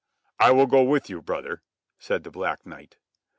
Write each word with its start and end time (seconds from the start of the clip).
"I 0.39 0.49
will 0.49 0.65
go 0.65 0.81
with 0.81 1.11
you, 1.11 1.21
brother," 1.21 1.61
said 1.99 2.23
the 2.23 2.31
Black 2.31 2.65
Knight. 2.65 2.97